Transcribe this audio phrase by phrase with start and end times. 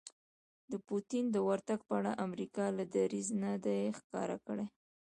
[0.71, 4.65] د پوتین د ورتګ په اړه امریکا لا دریځ نه دی ښکاره کړی